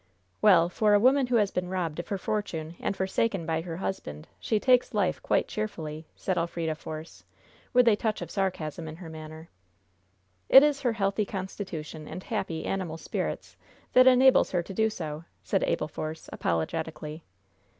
"Well, 0.41 0.67
for 0.67 0.95
a 0.95 0.99
woman 0.99 1.27
who 1.27 1.35
has 1.35 1.51
been 1.51 1.69
robbed 1.69 1.99
of 1.99 2.07
her 2.07 2.17
fortune 2.17 2.75
and 2.79 2.97
forsaken 2.97 3.45
by 3.45 3.61
her 3.61 3.77
husband, 3.77 4.27
she 4.39 4.59
takes 4.59 4.95
life 4.95 5.21
quite 5.21 5.47
cheerfully," 5.47 6.07
said 6.15 6.37
Elfrida 6.39 6.73
Force, 6.73 7.23
with 7.71 7.87
a 7.87 7.95
touch 7.95 8.19
of 8.23 8.31
sarcasm 8.31 8.87
in 8.87 8.95
her 8.95 9.09
manner. 9.11 9.47
"It 10.49 10.63
is 10.63 10.81
her 10.81 10.93
healthy 10.93 11.23
constitution 11.27 12.07
and 12.07 12.23
happy, 12.23 12.65
animal 12.65 12.97
spirits 12.97 13.55
that 13.93 14.07
enables 14.07 14.49
her 14.53 14.63
to 14.63 14.73
do 14.73 14.89
so," 14.89 15.25
said 15.43 15.61
Abel 15.65 15.87
Force, 15.87 16.29
apologetically. 16.33 17.23